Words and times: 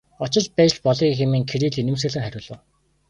Очиж 0.27 0.45
байж 0.55 0.71
л 0.75 0.81
болъё 0.85 1.09
хэмээн 1.19 1.47
Кирилл 1.49 1.79
инээмсэглэн 1.81 2.23
хариулав. 2.25 2.59